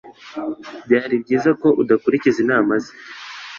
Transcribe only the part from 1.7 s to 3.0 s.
udakurikiza inama ze.